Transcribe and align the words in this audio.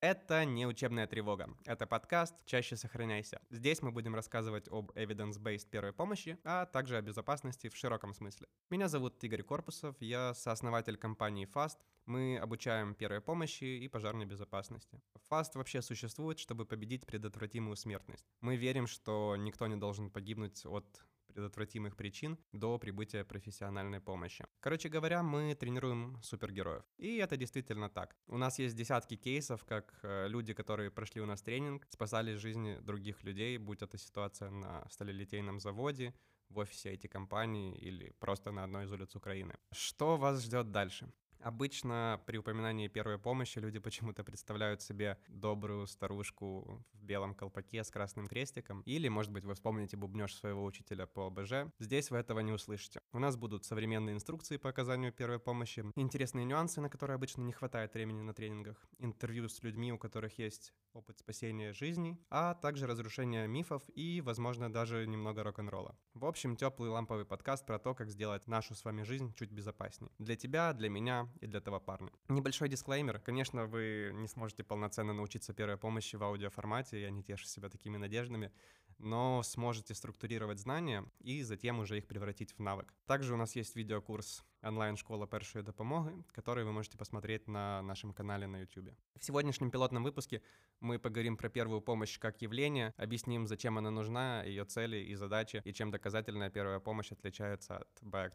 Это 0.00 0.44
не 0.44 0.66
учебная 0.66 1.06
тревога, 1.06 1.48
это 1.64 1.86
подкаст 1.86 2.44
«Чаще 2.44 2.76
сохраняйся». 2.76 3.40
Здесь 3.48 3.80
мы 3.80 3.92
будем 3.92 4.14
рассказывать 4.14 4.68
об 4.68 4.90
evidence-based 4.90 5.70
первой 5.70 5.94
помощи, 5.94 6.38
а 6.44 6.66
также 6.66 6.98
о 6.98 7.00
безопасности 7.00 7.70
в 7.70 7.76
широком 7.76 8.12
смысле. 8.12 8.46
Меня 8.68 8.88
зовут 8.88 9.24
Игорь 9.24 9.42
Корпусов, 9.42 9.96
я 10.00 10.34
сооснователь 10.34 10.98
компании 10.98 11.48
FAST. 11.50 11.78
Мы 12.04 12.36
обучаем 12.36 12.94
первой 12.94 13.22
помощи 13.22 13.64
и 13.64 13.88
пожарной 13.88 14.26
безопасности. 14.26 15.00
FAST 15.30 15.52
вообще 15.54 15.80
существует, 15.80 16.38
чтобы 16.38 16.66
победить 16.66 17.06
предотвратимую 17.06 17.76
смертность. 17.76 18.26
Мы 18.42 18.56
верим, 18.56 18.86
что 18.86 19.34
никто 19.38 19.66
не 19.66 19.76
должен 19.76 20.10
погибнуть 20.10 20.66
от 20.66 21.06
предотвратимых 21.36 21.96
причин 21.96 22.38
до 22.52 22.78
прибытия 22.78 23.24
профессиональной 23.24 24.00
помощи. 24.00 24.46
Короче 24.60 24.88
говоря, 24.88 25.22
мы 25.22 25.54
тренируем 25.54 26.18
супергероев. 26.22 26.82
И 26.96 27.16
это 27.16 27.36
действительно 27.36 27.88
так. 27.90 28.16
У 28.26 28.38
нас 28.38 28.58
есть 28.58 28.74
десятки 28.74 29.16
кейсов, 29.16 29.64
как 29.64 29.98
э, 30.02 30.28
люди, 30.28 30.54
которые 30.54 30.90
прошли 30.90 31.20
у 31.20 31.26
нас 31.26 31.42
тренинг, 31.42 31.86
спасали 31.90 32.36
жизни 32.36 32.78
других 32.80 33.24
людей, 33.24 33.58
будь 33.58 33.82
это 33.82 33.98
ситуация 33.98 34.50
на 34.50 34.88
сталелитейном 34.90 35.60
заводе, 35.60 36.14
в 36.48 36.58
офисе 36.58 36.94
IT-компании 36.94 37.76
или 37.76 38.14
просто 38.18 38.52
на 38.52 38.64
одной 38.64 38.84
из 38.84 38.92
улиц 38.92 39.16
Украины. 39.16 39.54
Что 39.72 40.16
вас 40.16 40.42
ждет 40.42 40.70
дальше? 40.70 41.12
Обычно 41.46 42.20
при 42.26 42.38
упоминании 42.38 42.88
первой 42.88 43.20
помощи 43.20 43.60
люди 43.60 43.78
почему-то 43.78 44.24
представляют 44.24 44.82
себе 44.82 45.16
добрую 45.28 45.86
старушку 45.86 46.84
в 46.92 47.04
белом 47.04 47.36
колпаке 47.36 47.84
с 47.84 47.90
красным 47.92 48.26
крестиком, 48.26 48.80
или, 48.80 49.06
может 49.06 49.30
быть, 49.30 49.44
вы 49.44 49.54
вспомните 49.54 49.96
бубнеж 49.96 50.34
своего 50.34 50.64
учителя 50.64 51.06
по 51.06 51.28
ОБЖ. 51.28 51.72
Здесь 51.78 52.10
вы 52.10 52.16
этого 52.16 52.40
не 52.40 52.50
услышите. 52.50 52.98
У 53.12 53.20
нас 53.20 53.36
будут 53.36 53.64
современные 53.64 54.16
инструкции 54.16 54.56
по 54.56 54.70
оказанию 54.70 55.12
первой 55.12 55.38
помощи, 55.38 55.84
интересные 55.94 56.44
нюансы, 56.44 56.80
на 56.80 56.90
которые 56.90 57.14
обычно 57.14 57.42
не 57.42 57.52
хватает 57.52 57.94
времени 57.94 58.22
на 58.22 58.34
тренингах, 58.34 58.84
интервью 58.98 59.48
с 59.48 59.62
людьми, 59.62 59.92
у 59.92 59.98
которых 59.98 60.40
есть 60.40 60.72
опыт 60.94 61.18
спасения 61.20 61.72
жизни, 61.72 62.18
а 62.28 62.54
также 62.54 62.88
разрушение 62.88 63.46
мифов 63.46 63.84
и, 63.94 64.20
возможно, 64.20 64.72
даже 64.72 65.06
немного 65.06 65.44
рок-н-ролла. 65.44 65.96
В 66.14 66.24
общем, 66.24 66.56
теплый 66.56 66.90
ламповый 66.90 67.24
подкаст 67.24 67.64
про 67.64 67.78
то, 67.78 67.94
как 67.94 68.10
сделать 68.10 68.48
нашу 68.48 68.74
с 68.74 68.84
вами 68.84 69.04
жизнь 69.04 69.32
чуть 69.34 69.52
безопаснее. 69.52 70.10
Для 70.18 70.34
тебя, 70.34 70.72
для 70.72 70.88
меня 70.88 71.28
и 71.40 71.46
для 71.46 71.60
того 71.60 71.80
парня. 71.80 72.10
Небольшой 72.28 72.68
дисклеймер. 72.68 73.18
Конечно, 73.20 73.66
вы 73.66 74.10
не 74.14 74.28
сможете 74.28 74.64
полноценно 74.64 75.12
научиться 75.12 75.52
первой 75.52 75.76
помощи 75.76 76.16
в 76.16 76.22
аудиоформате, 76.22 77.02
я 77.02 77.10
не 77.10 77.22
тешу 77.22 77.46
себя 77.46 77.68
такими 77.68 77.96
надеждами, 77.96 78.52
но 78.98 79.42
сможете 79.42 79.94
структурировать 79.94 80.58
знания 80.58 81.04
и 81.20 81.42
затем 81.42 81.80
уже 81.80 81.98
их 81.98 82.06
превратить 82.06 82.52
в 82.52 82.60
навык. 82.60 82.94
Также 83.06 83.34
у 83.34 83.36
нас 83.36 83.56
есть 83.56 83.76
видеокурс 83.76 84.44
онлайн-школа 84.62 85.26
першої 85.26 85.64
допомоги, 85.64 86.24
который 86.32 86.64
вы 86.64 86.72
можете 86.72 86.98
посмотреть 86.98 87.48
на 87.48 87.82
нашем 87.82 88.12
канале 88.12 88.46
на 88.46 88.60
YouTube. 88.60 88.90
В 89.18 89.24
сегодняшнем 89.24 89.70
пилотном 89.70 90.02
выпуске 90.02 90.42
мы 90.80 90.98
поговорим 90.98 91.36
про 91.36 91.48
первую 91.48 91.80
помощь 91.80 92.18
как 92.18 92.42
явление, 92.42 92.92
объясним, 92.96 93.46
зачем 93.46 93.78
она 93.78 93.90
нужна, 93.90 94.42
ее 94.42 94.64
цели 94.64 94.96
и 94.96 95.14
задачи, 95.14 95.62
и 95.64 95.72
чем 95.72 95.90
доказательная 95.90 96.50
первая 96.50 96.80
помощь 96.80 97.12
отличается 97.12 97.76
от 97.76 97.88
баек 98.02 98.34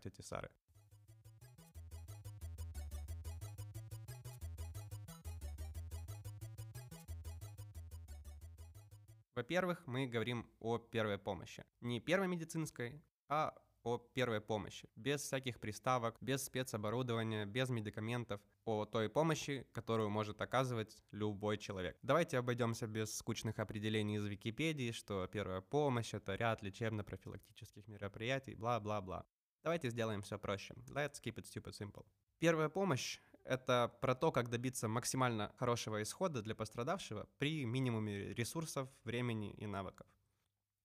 Во-первых, 9.41 9.81
мы 9.87 10.05
говорим 10.05 10.47
о 10.59 10.77
первой 10.77 11.17
помощи. 11.17 11.65
Не 11.79 11.99
первой 11.99 12.27
медицинской, 12.27 13.01
а 13.27 13.55
о 13.81 13.97
первой 13.97 14.39
помощи, 14.39 14.87
без 14.95 15.21
всяких 15.23 15.59
приставок, 15.59 16.15
без 16.21 16.45
спецоборудования, 16.45 17.47
без 17.47 17.69
медикаментов, 17.69 18.39
о 18.65 18.85
той 18.85 19.09
помощи, 19.09 19.65
которую 19.71 20.11
может 20.11 20.41
оказывать 20.41 20.95
любой 21.09 21.57
человек. 21.57 21.97
Давайте 22.03 22.37
обойдемся 22.37 22.85
без 22.85 23.17
скучных 23.17 23.57
определений 23.57 24.17
из 24.17 24.25
Википедии, 24.27 24.91
что 24.91 25.25
первая 25.25 25.61
помощь— 25.61 26.13
это 26.13 26.35
ряд 26.35 26.61
лечебно-профилактических 26.61 27.87
мероприятий, 27.87 28.53
бла-бла-бла. 28.53 29.25
Давайте 29.63 29.89
сделаем 29.89 30.21
все 30.21 30.37
проще. 30.37 30.75
Let's 30.89 31.19
keep 31.19 31.37
it 31.37 31.45
stupid 31.45 31.73
simple. 31.73 32.05
Первая 32.37 32.69
помощь— 32.69 33.19
это 33.43 33.91
про 34.01 34.15
то, 34.15 34.31
как 34.31 34.49
добиться 34.49 34.87
максимально 34.87 35.51
хорошего 35.57 36.01
исхода 36.01 36.41
для 36.41 36.55
пострадавшего 36.55 37.27
при 37.37 37.65
минимуме 37.65 38.33
ресурсов, 38.33 38.89
времени 39.03 39.53
и 39.53 39.65
навыков. 39.65 40.07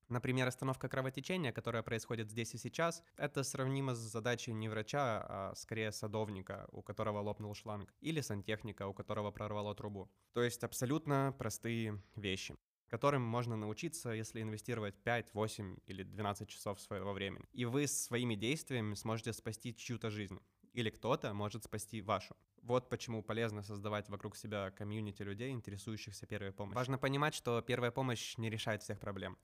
Например, 0.09 0.47
остановка 0.47 0.89
кровотечения, 0.89 1.53
которая 1.53 1.83
происходит 1.83 2.31
здесь 2.31 2.55
и 2.55 2.59
сейчас, 2.59 3.03
это 3.17 3.43
сравнимо 3.43 3.95
с 3.95 3.99
задачей 3.99 4.53
не 4.53 4.69
врача, 4.69 5.27
а 5.29 5.55
скорее 5.57 5.91
садовника, 5.91 6.69
у 6.71 6.81
которого 6.83 7.19
лопнул 7.19 7.55
шланг, 7.55 7.93
или 8.01 8.21
сантехника, 8.21 8.87
у 8.87 8.95
которого 8.95 9.33
прорвало 9.33 9.75
трубу. 9.75 10.09
То 10.33 10.43
есть 10.45 10.63
абсолютно 10.63 11.35
простые 11.37 12.01
вещи 12.15 12.57
которым 12.89 13.23
можно 13.23 13.57
научиться, 13.57 14.11
если 14.11 14.43
инвестировать 14.43 14.95
5, 15.03 15.35
8 15.35 15.77
или 15.87 16.03
12 16.03 16.49
часов 16.49 16.81
своего 16.81 17.13
времени. 17.13 17.45
И 17.53 17.65
вы 17.65 17.87
своими 17.87 18.35
действиями 18.35 18.95
сможете 18.95 19.33
спасти 19.33 19.75
чью-то 19.75 20.11
жизнь. 20.11 20.41
Или 20.73 20.91
кто-то 20.91 21.33
может 21.33 21.65
спасти 21.65 22.03
вашу. 22.03 22.37
Вот 22.63 22.91
почему 22.91 23.23
полезно 23.23 23.63
создавать 23.63 24.09
вокруг 24.09 24.37
себя 24.37 24.71
комьюнити 24.71 25.23
людей, 25.23 25.53
интересующихся 25.53 26.27
первой 26.27 26.53
помощью. 26.53 26.77
Важно 26.77 26.99
понимать, 26.99 27.35
что 27.35 27.63
первая 27.63 27.91
помощь 27.91 28.37
не 28.37 28.51
решает 28.51 28.83
всех 28.83 29.01
проблем. 29.01 29.39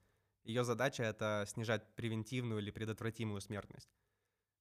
Ее 0.45 0.65
задача— 0.65 1.03
это 1.05 1.45
снижать 1.47 1.95
превентивную 1.95 2.61
или 2.61 2.71
предотвратимую 2.71 3.41
смертность. 3.41 3.89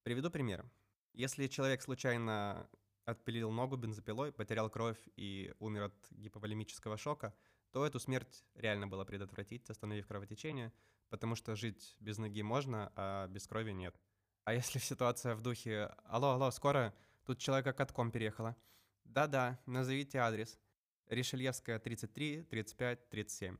Приведу 0.03 0.29
пример. 0.29 0.69
Если 1.13 1.47
человек 1.47 1.81
случайно 1.81 2.69
отпилил 3.05 3.51
ногу 3.51 3.77
бензопилой, 3.77 4.31
потерял 4.31 4.69
кровь 4.69 4.99
и 5.15 5.53
умер 5.59 5.83
от 5.83 6.07
гиповолемического 6.11 6.97
шока, 6.97 7.33
то 7.71 7.85
эту 7.85 7.99
смерть 7.99 8.43
реально 8.55 8.87
было 8.87 9.05
предотвратить, 9.05 9.69
остановив 9.69 10.07
кровотечение, 10.07 10.71
потому 11.09 11.35
что 11.35 11.55
жить 11.55 11.95
без 11.99 12.17
ноги 12.17 12.41
можно, 12.41 12.91
а 12.95 13.27
без 13.27 13.47
крови 13.47 13.71
нет. 13.71 13.99
А 14.43 14.53
если 14.53 14.79
ситуация 14.79 15.35
в 15.35 15.41
духе 15.41 15.93
«Алло, 16.05 16.31
алло, 16.31 16.51
скоро, 16.51 16.93
тут 17.25 17.39
человека 17.39 17.73
катком 17.73 18.11
переехала». 18.11 18.55
«Да-да, 19.03 19.59
назовите 19.65 20.19
адрес». 20.19 20.59
Ришельевская, 21.07 21.79
33, 21.79 22.43
35, 22.43 23.09
37 23.09 23.57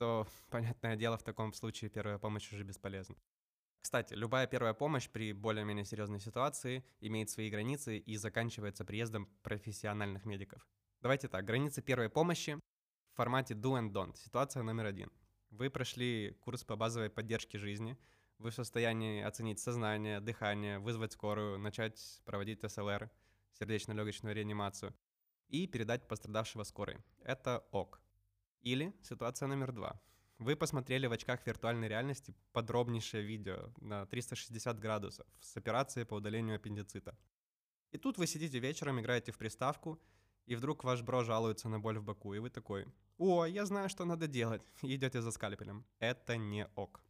то, 0.00 0.26
понятное 0.50 0.96
дело, 0.96 1.18
в 1.18 1.22
таком 1.22 1.52
случае 1.52 1.90
первая 1.90 2.18
помощь 2.18 2.50
уже 2.52 2.64
бесполезна. 2.64 3.16
Кстати, 3.82 4.14
любая 4.14 4.46
первая 4.46 4.74
помощь 4.74 5.08
при 5.08 5.32
более-менее 5.32 5.84
серьезной 5.84 6.20
ситуации 6.20 6.84
имеет 7.00 7.30
свои 7.30 7.50
границы 7.50 7.98
и 7.98 8.16
заканчивается 8.16 8.84
приездом 8.84 9.26
профессиональных 9.42 10.24
медиков. 10.24 10.66
Давайте 11.02 11.28
так, 11.28 11.44
границы 11.44 11.82
первой 11.82 12.08
помощи 12.08 12.58
в 13.12 13.16
формате 13.16 13.54
do 13.54 13.72
and 13.72 13.92
don't. 13.92 14.16
Ситуация 14.16 14.62
номер 14.62 14.86
один. 14.86 15.10
Вы 15.50 15.70
прошли 15.70 16.36
курс 16.40 16.64
по 16.64 16.76
базовой 16.76 17.10
поддержке 17.10 17.58
жизни, 17.58 17.96
вы 18.38 18.50
в 18.50 18.54
состоянии 18.54 19.22
оценить 19.22 19.58
сознание, 19.58 20.20
дыхание, 20.20 20.78
вызвать 20.78 21.12
скорую, 21.12 21.58
начать 21.58 22.22
проводить 22.24 22.60
СЛР, 22.66 23.10
сердечно-легочную 23.52 24.34
реанимацию, 24.34 24.94
и 25.48 25.66
передать 25.66 26.08
пострадавшего 26.08 26.62
скорой. 26.62 26.98
Это 27.22 27.66
ок. 27.70 28.00
Или 28.62 28.94
ситуация 29.02 29.48
номер 29.48 29.72
два. 29.72 30.00
Вы 30.38 30.56
посмотрели 30.56 31.06
в 31.06 31.12
очках 31.12 31.46
виртуальной 31.46 31.88
реальности 31.88 32.34
подробнейшее 32.52 33.22
видео 33.22 33.74
на 33.80 34.06
360 34.06 34.78
градусов 34.78 35.26
с 35.40 35.54
операцией 35.56 36.06
по 36.06 36.14
удалению 36.14 36.56
аппендицита. 36.56 37.18
И 37.90 37.98
тут 37.98 38.16
вы 38.16 38.26
сидите 38.26 38.58
вечером, 38.58 39.00
играете 39.00 39.32
в 39.32 39.38
приставку, 39.38 40.00
и 40.46 40.56
вдруг 40.56 40.84
ваш 40.84 41.02
бро 41.02 41.24
жалуется 41.24 41.68
на 41.68 41.78
боль 41.80 41.98
в 41.98 42.04
боку, 42.04 42.34
и 42.34 42.38
вы 42.38 42.50
такой, 42.50 42.86
«О, 43.18 43.44
я 43.44 43.66
знаю, 43.66 43.88
что 43.88 44.04
надо 44.04 44.26
делать», 44.26 44.62
идете 44.82 45.20
за 45.20 45.30
скальпелем. 45.30 45.84
Это 45.98 46.36
не 46.36 46.66
ок. 46.74 47.00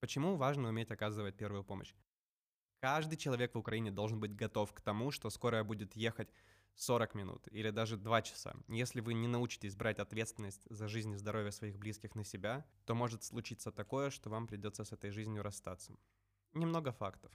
Почему 0.00 0.36
важно 0.36 0.68
уметь 0.68 0.90
оказывать 0.90 1.36
первую 1.36 1.64
помощь? 1.64 1.94
Каждый 2.80 3.16
человек 3.16 3.54
в 3.54 3.58
Украине 3.58 3.92
должен 3.92 4.18
быть 4.18 4.34
готов 4.34 4.72
к 4.72 4.80
тому, 4.80 5.12
что 5.12 5.30
скорая 5.30 5.62
будет 5.62 5.94
ехать 5.94 6.28
40 6.74 7.14
минут 7.14 7.48
или 7.50 7.70
даже 7.70 7.96
2 7.96 8.22
часа. 8.22 8.54
Если 8.68 9.00
вы 9.00 9.14
не 9.14 9.28
научитесь 9.28 9.76
брать 9.76 9.98
ответственность 9.98 10.62
за 10.70 10.88
жизнь 10.88 11.12
и 11.12 11.16
здоровье 11.16 11.52
своих 11.52 11.78
близких 11.78 12.14
на 12.14 12.24
себя, 12.24 12.66
то 12.86 12.94
может 12.94 13.22
случиться 13.24 13.70
такое, 13.70 14.10
что 14.10 14.30
вам 14.30 14.46
придется 14.46 14.84
с 14.84 14.92
этой 14.92 15.10
жизнью 15.10 15.42
расстаться. 15.42 15.94
Немного 16.54 16.92
фактов. 16.92 17.32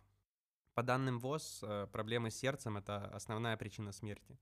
По 0.74 0.84
данным 0.84 1.20
ВОЗ, 1.20 1.64
э, 1.64 1.88
проблемы 1.92 2.30
с 2.30 2.38
сердцем– 2.38 2.78
это 2.78 3.08
основная 3.08 3.58
причина 3.58 3.92
смерти. 3.92 4.38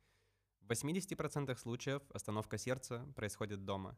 В 0.60 0.68
80% 0.68 1.58
случаев 1.58 2.02
остановка 2.12 2.58
сердца 2.58 3.06
происходит 3.16 3.64
дома. 3.64 3.98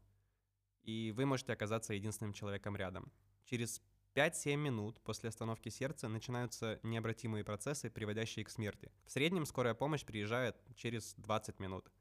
И 0.83 1.11
вы 1.15 1.25
можете 1.25 1.53
оказаться 1.53 1.93
единственным 1.93 2.33
человеком 2.33 2.75
рядом. 2.75 3.11
Через 3.45 3.81
5-7 4.17 4.55
минут 4.55 4.99
после 5.01 5.29
остановки 5.29 5.69
сердца 5.69 6.07
начинаются 6.07 6.79
необратимые 6.81 7.43
процессы, 7.43 7.91
приводящие 7.91 8.45
к 8.45 8.49
смерти. 8.49 8.91
В 9.05 9.11
среднем 9.11 9.45
скорая 9.45 9.75
помощь 9.75 10.03
приезжает 10.03 10.57
через 10.75 11.13
20 11.17 11.59
минут. 11.59 11.91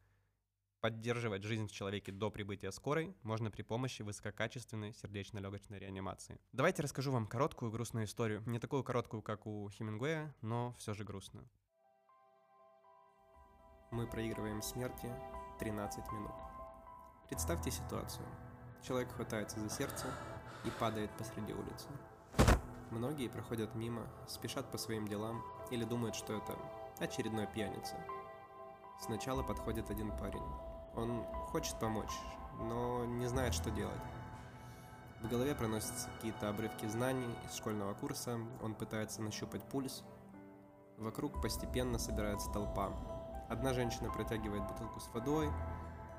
Поддерживать 0.81 1.43
жизнь 1.43 1.67
в 1.67 1.73
человеке 1.73 2.13
до 2.13 2.31
прибытия 2.31 2.71
скорой 2.71 3.15
можно 3.23 3.51
при 3.51 3.61
помощи 3.61 4.01
высококачественной 4.01 4.95
сердечно-легочной 4.95 5.79
реанимации. 5.79 6.41
Давайте 6.53 6.83
расскажу 6.83 7.13
вам 7.13 7.27
короткую 7.27 7.71
грустную 7.71 8.07
историю. 8.07 8.43
Не 8.47 8.59
такую 8.59 8.83
короткую, 8.83 9.21
как 9.21 9.47
у 9.47 9.69
Хемингуэя, 9.69 10.35
но 10.41 10.75
все 10.79 10.95
же 10.95 11.05
грустную. 11.05 11.47
Мы 13.91 14.07
проигрываем 14.07 14.63
смерти 14.63 15.13
13 15.59 16.11
минут. 16.13 16.33
Представьте 17.29 17.71
ситуацию. 17.71 18.27
Человек 18.83 19.11
хватается 19.11 19.61
за 19.61 19.69
сердце 19.69 20.07
и 20.67 20.71
падает 20.71 21.11
посреди 21.13 21.53
улицы. 21.53 21.89
Многие 22.91 23.29
проходят 23.29 23.75
мимо, 23.75 24.03
спешат 24.27 24.71
по 24.71 24.79
своим 24.79 25.09
делам 25.09 25.43
или 25.71 25.85
думают, 25.85 26.15
что 26.15 26.35
это 26.35 26.57
очередной 26.99 27.47
пьяница. 27.47 27.97
Сначала 29.01 29.43
подходит 29.43 29.91
один 29.91 30.17
парень. 30.17 30.45
Он 30.95 31.25
хочет 31.49 31.79
помочь, 31.79 32.13
но 32.59 33.05
не 33.05 33.27
знает, 33.27 33.55
что 33.55 33.71
делать. 33.71 34.01
В 35.23 35.29
голове 35.29 35.55
проносятся 35.55 36.09
какие-то 36.11 36.49
обрывки 36.49 36.87
знаний 36.87 37.35
из 37.45 37.57
школьного 37.57 37.95
курса, 37.95 38.39
он 38.63 38.75
пытается 38.75 39.23
нащупать 39.23 39.63
пульс. 39.65 40.05
Вокруг 40.99 41.43
постепенно 41.43 41.99
собирается 41.99 42.51
толпа. 42.51 42.93
Одна 43.49 43.75
женщина 43.75 44.11
протягивает 44.11 44.67
бутылку 44.67 45.01
с 45.01 45.09
водой, 45.13 45.51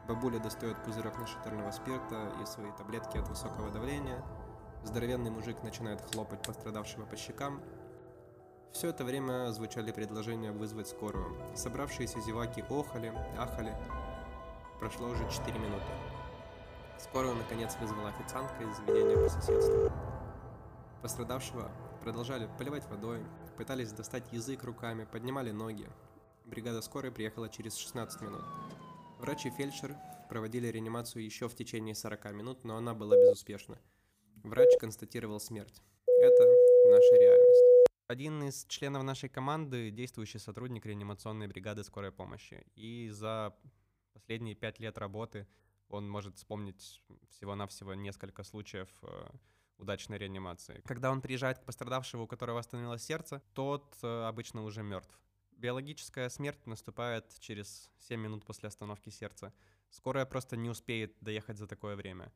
бабуля 0.08 0.40
достает 0.40 0.82
пузырек 0.84 1.18
нашатырного 1.18 1.72
спирта 1.72 2.32
и 2.42 2.46
свои 2.46 2.72
таблетки 2.72 3.18
от 3.18 3.28
высокого 3.28 3.70
давления, 3.72 4.24
здоровенный 4.88 5.30
мужик 5.30 5.62
начинает 5.64 6.02
хлопать 6.02 6.42
пострадавшего 6.42 7.06
по 7.06 7.16
щекам. 7.16 7.62
Все 8.72 8.90
это 8.90 9.04
время 9.04 9.52
звучали 9.52 9.92
предложения 9.92 10.52
вызвать 10.52 10.88
скорую. 10.88 11.36
Собравшиеся 11.56 12.20
зеваки 12.22 12.62
охали, 12.62 13.14
ахали, 13.38 13.76
Прошло 14.80 15.10
уже 15.10 15.28
4 15.32 15.58
минуты. 15.58 15.86
Скорую, 17.00 17.36
наконец, 17.36 17.76
вызвала 17.82 18.10
официантка 18.10 18.64
из 18.64 18.78
заведения 18.78 19.18
по 19.18 19.28
соседству. 19.28 19.92
Пострадавшего 21.02 21.72
продолжали 22.04 22.48
поливать 22.60 22.88
водой, 22.88 23.26
пытались 23.58 23.92
достать 23.92 24.32
язык 24.32 24.64
руками, 24.64 25.06
поднимали 25.12 25.50
ноги. 25.50 25.90
Бригада 26.46 26.82
скорой 26.82 27.12
приехала 27.12 27.50
через 27.50 27.76
16 27.76 28.22
минут. 28.22 28.44
Врач 29.20 29.48
и 29.48 29.50
фельдшер 29.50 29.96
проводили 30.30 30.68
реанимацию 30.68 31.26
еще 31.26 31.50
в 31.50 31.56
течение 31.56 31.96
40 31.96 32.34
минут, 32.34 32.64
но 32.64 32.78
она 32.78 32.94
была 32.94 33.16
безуспешна. 33.16 33.80
Врач 34.48 34.70
констатировал 34.80 35.42
смерть. 35.42 35.82
Это 36.06 36.46
наша 36.86 37.16
реальность. 37.18 37.64
Один 38.08 38.44
из 38.44 38.66
членов 38.70 39.04
нашей 39.04 39.28
команды– 39.28 39.90
действующий 39.92 40.40
сотрудник 40.40 40.86
реанимационной 40.86 41.48
бригады 41.48 41.84
скорой 41.84 42.14
помощи. 42.14 42.66
И 42.76 43.10
за 43.10 43.54
последние 44.14 44.56
пять 44.56 44.80
лет 44.80 44.98
работы 44.98 45.48
он 45.90 46.10
может 46.10 46.38
вспомнить 46.38 47.04
всего-навсего 47.30 47.94
несколько 47.94 48.44
случаев 48.44 48.88
э, 49.02 49.30
удачной 49.80 50.18
реанимации. 50.18 50.82
Когда 50.86 51.12
он 51.12 51.22
приезжает 51.22 51.60
к 51.60 51.66
пострадавшему, 51.66 52.24
у 52.24 52.28
которого 52.28 52.62
остановилось 52.62 53.04
сердце, 53.04 53.42
тот 53.54 53.98
э, 54.02 54.24
обычно 54.24 54.64
уже 54.64 54.82
мертв. 54.82 55.20
Биологическая 55.52 56.30
смерть 56.30 56.66
наступает 56.68 57.38
через 57.40 57.92
7 58.00 58.18
минут 58.18 58.46
после 58.46 58.68
остановки 58.68 59.10
сердца. 59.10 59.54
Скорая 59.90 60.26
просто 60.26 60.56
не 60.56 60.70
успеет 60.70 61.18
доехать 61.20 61.58
за 61.58 61.68
такое 61.68 61.98
время. 61.98 62.32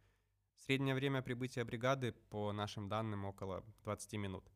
Среднее 0.66 0.94
время 0.94 1.24
прибытия 1.24 1.64
бригады, 1.64 2.12
по 2.30 2.52
нашим 2.52 2.88
данным, 2.88 3.26
около 3.26 3.64
20 3.84 4.14
минут. 4.14 4.52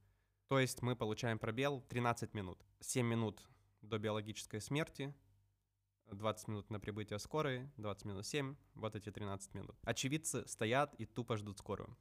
То 0.48 0.60
есть 0.60 0.84
мы 0.84 0.96
получаем 0.96 1.40
пробел 1.40 1.82
13 1.82 2.36
минут. 2.36 2.64
7 2.80 3.04
минут 3.04 3.42
до 3.82 3.98
биологической 3.98 4.62
смерти, 4.62 5.16
20 6.12 6.48
минут 6.48 6.70
на 6.70 6.80
прибытие 6.80 7.18
скорой, 7.18 7.72
20 7.78 8.06
минут 8.06 8.26
7, 8.28 8.56
вот 8.76 8.96
эти 8.96 9.12
13 9.12 9.56
минут. 9.56 9.76
Очевидцы 9.82 10.48
стоят 10.48 10.94
и 11.00 11.06
тупо 11.06 11.38
ждут 11.38 11.58
скорую. 11.58 11.98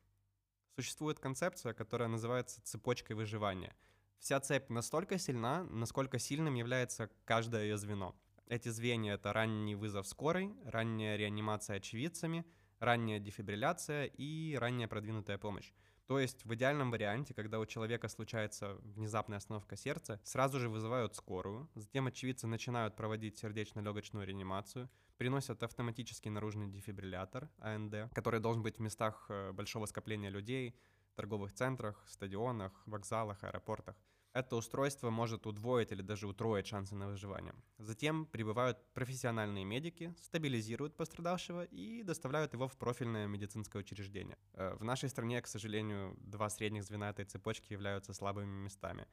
Существует 0.76 1.18
концепция, 1.18 1.72
которая 1.72 2.08
называется 2.08 2.62
цепочкой 2.62 3.16
выживания. 3.16 3.74
Вся 4.18 4.38
цепь 4.38 4.68
настолько 4.68 5.16
сильна, 5.16 5.64
насколько 5.64 6.18
сильным 6.18 6.54
является 6.54 7.10
каждое 7.24 7.62
ее 7.62 7.78
звено. 7.78 8.14
Эти 8.48 8.68
звенья— 8.68 9.14
это 9.14 9.32
ранний 9.32 9.74
вызов 9.74 10.06
скорой, 10.06 10.54
ранняя 10.64 11.16
реанимация 11.16 11.76
очевидцами, 11.76 12.44
ранняя 12.84 13.18
дефибрилляция 13.18 14.04
и 14.06 14.56
ранняя 14.56 14.88
продвинутая 14.88 15.38
помощь. 15.38 15.72
То 16.06 16.18
есть 16.18 16.44
в 16.44 16.54
идеальном 16.54 16.90
варианте, 16.90 17.32
когда 17.32 17.58
у 17.58 17.66
человека 17.66 18.08
случается 18.08 18.74
внезапная 18.82 19.38
остановка 19.38 19.74
сердца, 19.76 20.20
сразу 20.22 20.60
же 20.60 20.68
вызывают 20.68 21.16
скорую, 21.16 21.70
затем 21.74 22.06
очевидцы 22.06 22.46
начинают 22.46 22.94
проводить 22.94 23.38
сердечно-легочную 23.38 24.26
реанимацию, 24.26 24.90
приносят 25.16 25.62
автоматический 25.62 26.28
наружный 26.28 26.68
дефибриллятор 26.68 27.48
АНД, 27.58 28.12
который 28.12 28.40
должен 28.40 28.62
быть 28.62 28.76
в 28.76 28.80
местах 28.80 29.26
э, 29.30 29.52
большого 29.52 29.86
скопления 29.86 30.28
людей, 30.28 30.76
торговых 31.14 31.54
центрах, 31.54 32.04
стадионах, 32.06 32.82
вокзалах, 32.86 33.42
аэропортах– 33.42 33.96
это 34.34 34.56
устройство 34.56 35.10
может 35.10 35.46
удвоить 35.46 35.92
или 35.92 36.02
даже 36.02 36.26
утроить 36.26 36.66
шансы 36.66 36.94
на 36.96 37.06
выживание. 37.06 37.54
Затем 37.78 38.26
прибывают 38.26 38.78
профессиональные 38.92 39.64
медики, 39.64 40.12
стабилизируют 40.20 40.96
пострадавшего 40.96 41.64
и 41.64 42.02
доставляют 42.02 42.52
его 42.52 42.66
в 42.66 42.76
профильное 42.76 43.28
медицинское 43.28 43.78
учреждение. 43.78 44.36
Э, 44.54 44.74
в 44.74 44.84
нашей 44.84 45.08
стране, 45.08 45.40
к 45.40 45.46
сожалению, 45.46 46.16
два 46.18 46.50
средних 46.50 46.82
звена 46.82 47.10
этой 47.10 47.24
цепочки 47.24 47.72
являются 47.72 48.12
слабыми 48.12 48.64
местами. 48.64 49.06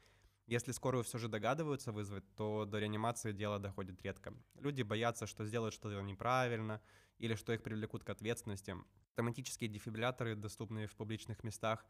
Если 0.48 0.72
скорую 0.72 1.04
все 1.04 1.20
же 1.20 1.28
догадываются 1.28 1.92
вызвать, 1.92 2.24
то 2.36 2.66
до 2.66 2.80
реанимации 2.80 3.32
дело 3.32 3.60
доходит 3.60 4.02
редко. 4.02 4.34
Люди 4.56 4.82
боятся, 4.82 5.28
что 5.28 5.46
сделают 5.46 5.74
что-то 5.74 6.02
неправильно 6.02 6.82
или 7.20 7.36
что 7.36 7.54
их 7.54 7.62
привлекут 7.62 8.04
к 8.04 8.10
ответственности. 8.10 8.76
Автоматические 9.12 9.70
дефибрилляторы, 9.70 10.36
доступные 10.36 10.88
в 10.88 10.96
публичных 10.96 11.44
местах, 11.44 11.86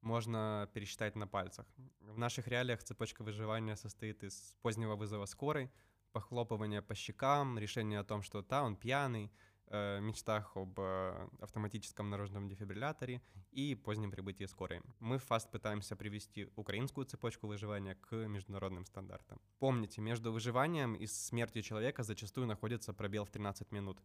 можно 0.00 0.68
пересчитать 0.72 1.16
на 1.16 1.26
пальцах. 1.26 1.66
В 2.00 2.18
наших 2.18 2.48
реалиях 2.48 2.82
цепочка 2.82 3.22
выживания 3.22 3.76
состоит 3.76 4.22
из 4.22 4.56
позднего 4.62 4.96
вызова 4.96 5.26
скорой, 5.26 5.70
похлопывания 6.12 6.82
по 6.82 6.94
щекам, 6.94 7.58
решения 7.58 8.00
о 8.00 8.04
том, 8.04 8.22
что 8.22 8.42
да, 8.42 8.62
он 8.62 8.76
пьяный, 8.76 9.30
э, 9.68 10.00
мечтах 10.00 10.56
об 10.56 10.78
э, 10.80 11.28
автоматическом 11.40 12.10
наружном 12.10 12.48
дефибрилляторе 12.48 13.20
и 13.50 13.74
позднем 13.74 14.10
прибытии 14.10 14.46
скорой. 14.46 14.80
Мы 15.00 15.18
в 15.18 15.30
FAST 15.30 15.50
пытаемся 15.50 15.96
привести 15.96 16.48
украинскую 16.56 17.06
цепочку 17.06 17.46
выживания 17.46 17.94
к 17.96 18.14
международным 18.28 18.84
стандартам. 18.84 19.40
Помните, 19.58 20.00
между 20.00 20.32
выживанием 20.32 20.94
и 20.94 21.06
смертью 21.06 21.62
человека 21.62 22.02
зачастую 22.02 22.46
находится 22.46 22.92
пробел 22.94 23.24
в 23.24 23.30
13 23.30 23.72
минут. 23.72 24.02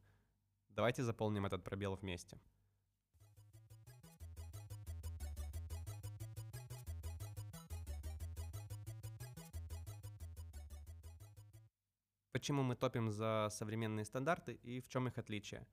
Давайте 0.69 1.03
заполним 1.03 1.45
этот 1.45 1.63
пробел 1.63 1.95
вместе. 1.95 2.39
Почему 12.41 12.63
мы 12.63 12.75
топим 12.75 13.11
за 13.11 13.49
современные 13.51 14.03
стандарты 14.03 14.53
и 14.63 14.81
в 14.81 14.87
чем 14.87 15.07
их 15.07 15.19
отличие? 15.19 15.67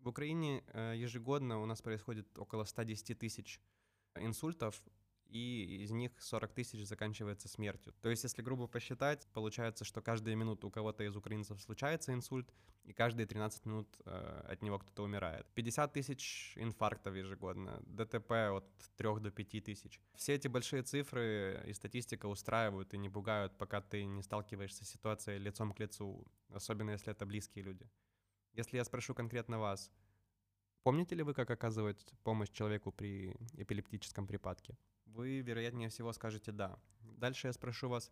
В 0.00 0.08
Украине 0.08 0.64
э, 0.68 0.94
ежегодно 0.96 1.60
у 1.60 1.66
нас 1.66 1.82
происходит 1.82 2.38
около 2.38 2.64
110 2.64 3.18
тысяч 3.18 3.60
инсультов, 4.14 4.80
и 5.32 5.82
из 5.82 5.90
них 5.90 6.12
40 6.20 6.52
тысяч 6.52 6.86
заканчивается 6.86 7.48
смертью. 7.48 7.94
То 8.02 8.10
есть, 8.10 8.24
если 8.24 8.42
грубо 8.42 8.66
посчитать, 8.66 9.26
получается, 9.32 9.84
что 9.84 10.02
каждые 10.02 10.36
минуты 10.36 10.66
у 10.66 10.70
кого-то 10.70 11.04
из 11.04 11.16
украинцев 11.16 11.60
случается 11.60 12.12
инсульт, 12.12 12.52
и 12.84 12.92
каждые 12.92 13.26
13 13.26 13.64
минут 13.64 13.88
э, 14.04 14.44
от 14.48 14.62
него 14.62 14.78
кто-то 14.78 15.04
умирает. 15.04 15.46
50 15.54 15.92
тысяч 15.92 16.52
инфарктов 16.56 17.14
ежегодно, 17.14 17.80
ДТП 17.86 18.32
от 18.50 18.66
3 18.96 19.20
до 19.20 19.30
5 19.30 19.64
тысяч. 19.64 20.00
Все 20.14 20.34
эти 20.34 20.48
большие 20.48 20.82
цифры 20.82 21.62
и 21.66 21.72
статистика 21.72 22.26
устраивают 22.26 22.92
и 22.92 22.98
не 22.98 23.08
пугают, 23.08 23.56
пока 23.56 23.80
ты 23.80 24.04
не 24.04 24.22
сталкиваешься 24.22 24.84
с 24.84 24.90
ситуацией 24.90 25.38
лицом 25.38 25.72
к 25.72 25.80
лицу, 25.80 26.26
особенно 26.50 26.90
если 26.90 27.12
это 27.12 27.24
близкие 27.24 27.64
люди. 27.64 27.88
Если 28.52 28.76
я 28.76 28.84
спрошу 28.84 29.14
конкретно 29.14 29.58
вас, 29.58 29.90
помните 30.82 31.14
ли 31.14 31.22
вы, 31.22 31.32
как 31.32 31.50
оказывать 31.50 32.04
помощь 32.22 32.50
человеку 32.50 32.92
при 32.92 33.34
эпилептическом 33.54 34.26
припадке? 34.26 34.76
Вы, 35.14 35.40
вероятнее 35.40 35.88
всего, 35.88 36.12
скажете 36.12 36.52
«да». 36.52 36.78
Дальше 37.00 37.46
я 37.48 37.52
спрошу 37.52 37.88
вас, 37.88 38.10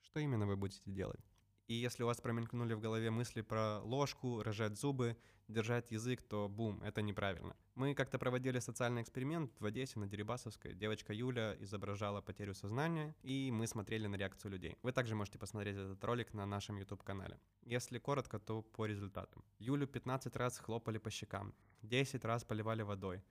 что 0.00 0.20
именно 0.20 0.46
вы 0.46 0.56
будете 0.56 0.90
делать. 0.90 1.20
И 1.66 1.74
если 1.74 2.02
у 2.02 2.06
вас 2.06 2.20
промелькнули 2.20 2.74
в 2.74 2.80
голове 2.80 3.10
мысли 3.10 3.40
про 3.40 3.80
ложку, 3.80 4.42
рожать 4.42 4.76
зубы, 4.76 5.16
держать 5.48 5.90
язык, 5.90 6.22
то 6.22 6.48
бум, 6.48 6.82
это 6.82 7.00
неправильно. 7.00 7.56
Мы 7.74 7.94
как-то 7.94 8.18
проводили 8.18 8.58
социальный 8.58 9.02
эксперимент 9.02 9.50
в 9.60 9.64
Одессе 9.64 9.98
на 9.98 10.06
Дерибасовской. 10.06 10.74
Девочка 10.74 11.12
Юля 11.12 11.56
изображала 11.60 12.20
потерю 12.20 12.54
сознания, 12.54 13.14
и 13.22 13.50
мы 13.50 13.66
смотрели 13.66 14.06
на 14.06 14.16
реакцию 14.16 14.52
людей. 14.52 14.76
Вы 14.82 14.92
также 14.92 15.14
можете 15.14 15.38
посмотреть 15.38 15.76
этот 15.76 16.04
ролик 16.04 16.34
на 16.34 16.46
нашем 16.46 16.76
YouTube-канале. 16.76 17.38
Если 17.62 17.98
коротко, 17.98 18.38
то 18.38 18.62
по 18.62 18.86
результатам. 18.86 19.42
Юлю 19.58 19.86
15 19.86 20.36
раз 20.36 20.58
хлопали 20.58 20.98
по 20.98 21.10
щекам, 21.10 21.54
10 21.82 22.24
раз 22.24 22.44
поливали 22.44 22.82
водой, 22.82 23.22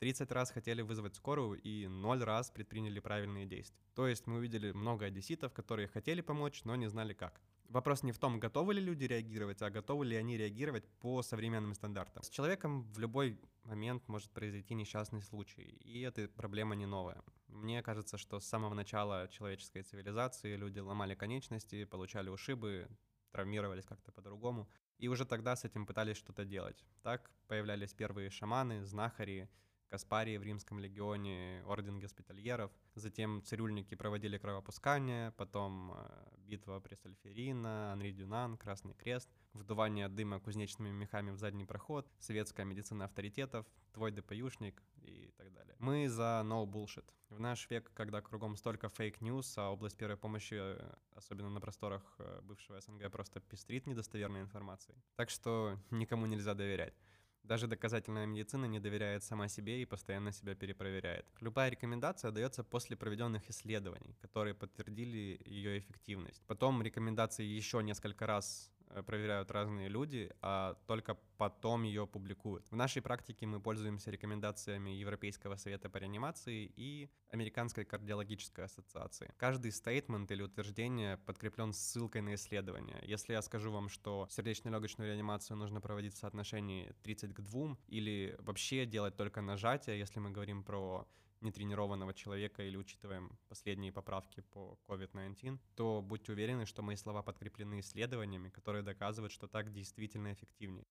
30 0.00 0.32
раз 0.32 0.50
хотели 0.50 0.80
вызвать 0.80 1.14
скорую 1.14 1.60
и 1.60 1.86
0 1.86 2.24
раз 2.24 2.50
предприняли 2.50 3.00
правильные 3.00 3.44
действия. 3.44 3.78
То 3.94 4.08
есть 4.08 4.26
мы 4.26 4.38
увидели 4.38 4.72
много 4.72 5.04
одесситов, 5.04 5.52
которые 5.52 5.88
хотели 5.88 6.22
помочь, 6.22 6.64
но 6.64 6.74
не 6.74 6.88
знали 6.88 7.12
как. 7.12 7.38
Вопрос 7.68 8.02
не 8.02 8.12
в 8.12 8.18
том, 8.18 8.40
готовы 8.40 8.74
ли 8.74 8.80
люди 8.80 9.04
реагировать, 9.04 9.60
а 9.60 9.70
готовы 9.70 10.06
ли 10.06 10.16
они 10.16 10.38
реагировать 10.38 10.88
по 11.00 11.22
современным 11.22 11.74
стандартам. 11.74 12.22
С 12.22 12.30
человеком 12.30 12.90
в 12.92 12.98
любой 12.98 13.38
момент 13.64 14.08
может 14.08 14.30
произойти 14.30 14.74
несчастный 14.74 15.22
случай, 15.22 15.78
и 15.84 16.00
эта 16.00 16.28
проблема 16.28 16.74
не 16.74 16.86
новая. 16.86 17.22
Мне 17.48 17.82
кажется, 17.82 18.16
что 18.16 18.40
с 18.40 18.46
самого 18.46 18.72
начала 18.72 19.28
человеческой 19.28 19.82
цивилизации 19.82 20.56
люди 20.56 20.78
ломали 20.78 21.14
конечности, 21.14 21.84
получали 21.84 22.30
ушибы, 22.30 22.88
травмировались 23.32 23.84
как-то 23.84 24.12
по-другому, 24.12 24.66
и 24.98 25.08
уже 25.08 25.26
тогда 25.26 25.56
с 25.56 25.64
этим 25.64 25.84
пытались 25.86 26.16
что-то 26.16 26.46
делать. 26.46 26.84
Так 27.02 27.30
появлялись 27.48 27.92
первые 27.92 28.30
шаманы, 28.30 28.82
знахари, 28.84 29.48
Каспарии 29.90 30.38
в 30.38 30.42
Римском 30.42 30.78
легионе, 30.78 31.62
орден 31.66 31.98
госпитальеров. 31.98 32.70
Затем 32.94 33.42
цирюльники 33.44 33.96
проводили 33.96 34.38
кровопускание, 34.38 35.32
потом 35.32 35.92
э, 35.92 36.28
битва 36.38 36.78
при 36.80 36.94
Сальферина, 36.94 37.92
Анри 37.92 38.12
Дюнан, 38.12 38.56
Красный 38.56 38.94
Крест, 38.94 39.28
вдувание 39.52 40.08
дыма 40.08 40.38
кузнечными 40.38 40.90
мехами 40.90 41.32
в 41.32 41.36
задний 41.36 41.64
проход, 41.64 42.08
советская 42.20 42.64
медицина 42.64 43.06
авторитетов, 43.06 43.66
твой 43.92 44.12
ДПЮшник 44.12 44.80
и 45.02 45.32
так 45.36 45.52
далее. 45.52 45.74
Мы 45.80 46.08
за 46.08 46.42
no 46.44 46.64
bullshit. 46.66 47.04
В 47.28 47.40
наш 47.40 47.68
век, 47.70 47.90
когда 47.94 48.20
кругом 48.20 48.56
столько 48.56 48.88
fake 48.88 49.17
news, 49.17 49.54
а 49.56 49.70
область 49.70 49.96
первой 49.96 50.16
помощи, 50.16 50.54
э, 50.54 50.94
особенно 51.14 51.50
на 51.50 51.60
просторах 51.60 52.02
э, 52.18 52.40
бывшего 52.42 52.80
СНГ, 52.80 53.10
просто 53.10 53.40
пестрит 53.40 53.86
недостоверной 53.86 54.40
информацией. 54.42 54.98
Так 55.16 55.30
что 55.30 55.78
никому 55.90 56.26
нельзя 56.26 56.54
доверять. 56.54 56.94
Даже 57.42 57.66
доказательная 57.66 58.26
медицина 58.26 58.66
не 58.66 58.80
доверяет 58.80 59.24
сама 59.24 59.48
себе 59.48 59.82
и 59.82 59.84
постоянно 59.84 60.32
себя 60.32 60.54
перепроверяет. 60.54 61.26
Любая 61.40 61.70
рекомендация 61.70 62.30
дается 62.30 62.62
после 62.62 62.96
проведенных 62.96 63.48
исследований, 63.50 64.16
которые 64.20 64.54
подтвердили 64.54 65.40
ее 65.44 65.78
эффективность. 65.78 66.42
Потом 66.46 66.82
рекомендации 66.82 67.44
еще 67.44 67.82
несколько 67.82 68.26
раз 68.26 68.70
проверяют 69.06 69.50
разные 69.50 69.88
люди, 69.88 70.30
а 70.42 70.74
только 70.86 71.16
потом 71.36 71.84
ее 71.84 72.06
публикуют. 72.06 72.70
В 72.70 72.76
нашей 72.76 73.02
практике 73.02 73.46
мы 73.46 73.60
пользуемся 73.60 74.10
рекомендациями 74.10 74.90
Европейского 74.90 75.56
совета 75.56 75.88
по 75.88 75.98
реанимации 75.98 76.72
и 76.76 77.08
Американской 77.30 77.84
кардиологической 77.84 78.64
ассоциации. 78.64 79.32
Каждый 79.36 79.72
стейтмент 79.72 80.30
или 80.30 80.42
утверждение 80.42 81.16
подкреплен 81.18 81.72
ссылкой 81.72 82.22
на 82.22 82.34
исследование. 82.34 83.00
Если 83.02 83.32
я 83.32 83.42
скажу 83.42 83.70
вам, 83.70 83.88
что 83.88 84.26
сердечно-легочную 84.30 85.10
реанимацию 85.10 85.56
нужно 85.56 85.80
проводить 85.80 86.14
в 86.14 86.18
соотношении 86.18 86.94
30 87.02 87.34
к 87.34 87.40
2 87.40 87.76
или 87.88 88.36
вообще 88.40 88.86
делать 88.86 89.16
только 89.16 89.40
нажатие, 89.40 89.98
если 89.98 90.20
мы 90.20 90.30
говорим 90.30 90.62
про 90.62 91.06
нетренированного 91.40 92.12
человека 92.14 92.62
или 92.62 92.76
учитываем 92.76 93.38
последние 93.48 93.92
поправки 93.92 94.40
по 94.40 94.78
COVID-19, 94.88 95.58
то 95.74 96.02
будьте 96.02 96.32
уверены, 96.32 96.66
что 96.66 96.82
мои 96.82 96.96
слова 96.96 97.22
подкреплены 97.22 97.80
исследованиями, 97.80 98.50
которые 98.50 98.82
доказывают, 98.82 99.32
что 99.32 99.48
так 99.48 99.72
действительно 99.72 100.32
эффективнее. 100.32 100.86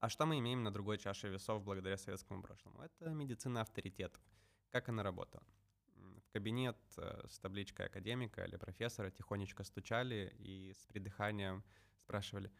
А 0.00 0.08
что 0.08 0.26
мы 0.26 0.38
имеем 0.38 0.62
на 0.62 0.72
другой 0.72 0.98
чаше 0.98 1.28
весов 1.28 1.64
благодаря 1.64 1.96
советскому 1.96 2.42
прошлому? 2.42 2.82
Это 2.82 3.10
медицина 3.10 3.62
авторитетов. 3.62 4.22
Как 4.70 4.88
она 4.88 5.02
работала? 5.02 5.42
В 5.96 6.30
кабинет 6.32 6.76
э, 6.96 7.26
с 7.28 7.38
табличкой 7.40 7.86
академика 7.86 8.44
или 8.44 8.56
профессора 8.56 9.10
тихонечко 9.10 9.64
стучали 9.64 10.32
и 10.38 10.72
с 10.72 10.84
придыханием 10.86 11.64
спрашивали, 11.96 12.52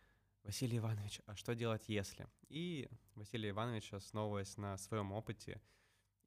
Василий 0.43 0.79
Иванович, 0.79 1.21
а 1.27 1.37
что 1.37 1.55
делать 1.55 1.89
если? 1.89 2.27
И 2.49 2.89
Василий 3.15 3.51
Иванович, 3.51 3.93
основываясь 3.93 4.57
на 4.57 4.77
своем 4.79 5.13
опыте, 5.13 5.61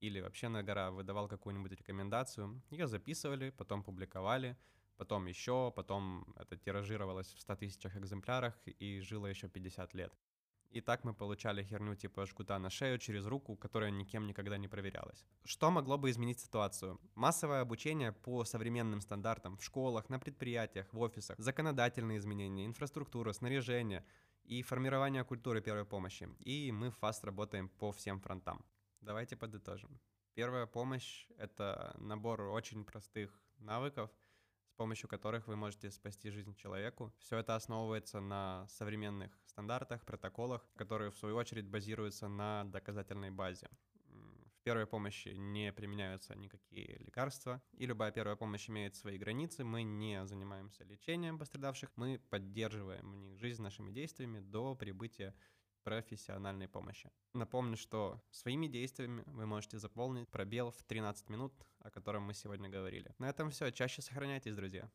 или 0.02 0.20
вообще 0.20 0.50
на 0.50 0.64
гора 0.64 0.92
выдавал 0.92 1.28
какую-нибудь 1.28 1.72
рекомендацию, 1.72 2.62
ее 2.72 2.88
записывали, 2.88 3.52
потом 3.52 3.84
публиковали, 3.84 4.58
потом 4.98 5.28
еще, 5.28 5.72
потом 5.76 6.26
это 6.36 6.58
тиражировалось 6.58 7.34
в 7.34 7.40
100 7.40 7.56
тысячах 7.56 7.96
экземплярах 7.96 8.60
и 8.66 9.00
жило 9.00 9.28
еще 9.28 9.48
50 9.48 9.94
лет. 9.94 10.14
И 10.72 10.80
так 10.82 11.04
мы 11.04 11.14
получали 11.14 11.64
херню 11.64 11.96
типа 11.96 12.26
жгута 12.26 12.58
на 12.58 12.70
шею 12.70 12.98
через 12.98 13.26
руку, 13.26 13.58
которая 13.58 13.92
никем 13.92 14.26
никогда 14.26 14.58
не 14.58 14.70
проверялась. 14.70 15.26
Что 15.44 15.70
могло 15.70 15.98
бы 15.98 16.10
изменить 16.10 16.40
ситуацию? 16.40 16.98
Массовое 17.16 17.62
обучение 17.62 18.14
по 18.14 18.46
современным 18.46 19.02
стандартам 19.02 19.58
в 19.58 19.64
школах, 19.64 20.10
на 20.10 20.18
предприятиях, 20.18 20.88
в 20.94 21.00
офисах, 21.00 21.38
законодательные 21.40 22.18
изменения, 22.18 22.66
инфраструктура, 22.66 23.34
снаряжение 23.34 24.06
и 24.46 24.64
формирование 24.64 25.26
культуры 25.26 25.62
первой 25.62 25.86
помощи. 25.86 26.30
И 26.40 26.72
мы 26.72 26.88
FAST 26.88 27.26
работаем 27.26 27.68
по 27.68 27.92
всем 27.92 28.22
фронтам. 28.22 28.64
Давайте 29.02 29.36
подытожим. 29.36 30.00
Первая 30.36 30.68
помощь— 30.68 31.28
это 31.38 31.96
набор 31.98 32.42
очень 32.42 32.86
простых 32.86 33.32
навыков, 33.58 34.12
с 34.68 34.76
помощью 34.76 35.10
которых 35.10 35.48
вы 35.48 35.56
можете 35.56 35.90
спасти 35.90 36.30
жизнь 36.30 36.54
человеку. 36.54 37.12
Все 37.20 37.38
это 37.38 37.56
основывается 37.56 38.20
на 38.22 38.68
современных 38.68 39.32
стандартах, 39.46 40.06
протоколах, 40.06 40.70
которые 40.76 41.10
в 41.10 41.18
свою 41.18 41.36
очередь 41.36 41.68
базируются 41.68 42.28
на 42.28 42.64
доказательной 42.66 43.32
базе. 43.32 43.70
В 44.08 44.64
первой 44.64 44.86
помощи 44.86 45.30
не 45.30 45.74
применяются 45.74 46.36
никакие 46.36 47.00
лекарства, 47.00 47.60
и 47.74 47.88
любая 47.88 48.12
первая 48.12 48.36
помощь 48.36 48.70
имеет 48.70 48.96
свои 48.96 49.18
границы. 49.18 49.64
Мы 49.64 49.82
не 49.82 50.24
занимаемся 50.28 50.84
лечением 50.84 51.40
пострадавших, 51.40 51.90
мы 51.96 52.20
поддерживаем 52.30 53.12
в 53.12 53.16
них 53.16 53.40
жизнь 53.40 53.64
нашими 53.64 53.92
действиями 53.92 54.40
до 54.40 54.76
прибытия 54.76 55.34
профессиональной 55.84 56.68
помощи. 56.68 57.10
Напомню, 57.34 57.78
что 57.78 58.22
своими 58.32 58.68
действиями 58.68 59.24
вы 59.28 59.46
можете 59.46 59.80
заполнить 59.80 60.30
пробел 60.30 60.72
в 60.72 60.84
13 60.84 61.30
минут, 61.30 61.54
о 61.80 61.90
котором 61.90 62.24
мы 62.24 62.34
сегодня 62.34 62.70
говорили. 62.70 63.14
На 63.20 63.30
этом 63.30 63.50
все. 63.50 63.72
Чаще 63.72 64.02
сохраняйтесь, 64.02 64.56
друзья. 64.56 64.90